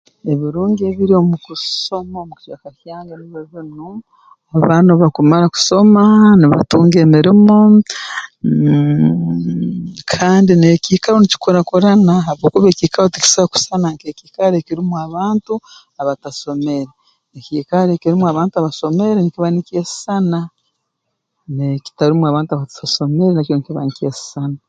Ebirungi 0.31 0.81
ebiri 0.89 1.13
omu 1.21 1.35
kusoma 1.45 2.15
omu 2.23 2.33
kicweka 2.39 2.69
kyange 2.79 3.13
nibyo 3.15 3.41
binu 3.51 3.89
abaana 4.55 4.89
obu 4.91 5.01
bakumara 5.03 5.45
kusoma 5.55 6.03
nibatunga 6.39 6.97
emirimo 7.05 7.57
mmmh 7.71 9.11
kandi 10.13 10.51
n'ekiikaro 10.55 11.17
nikikurakurana 11.21 12.13
habwokuba 12.25 12.67
ekiikaro 12.69 13.07
tikiso 13.13 13.51
kusana 13.53 13.87
nk'ekiikaro 13.91 14.55
ekirumu 14.57 14.95
abantu 15.05 15.53
abatasomere 16.01 16.91
ekiikaro 17.37 17.89
ekirumu 17.93 18.23
abantu 18.27 18.53
abasomere 18.55 19.19
nkiba 19.21 19.49
nikyesisaana 19.51 20.39
n'ekitarumu 21.55 22.23
abantu 22.27 22.49
abatasomere 22.53 23.31
nakyo 23.33 23.53
nkiba 23.57 23.81
nkyesisana 23.85 24.57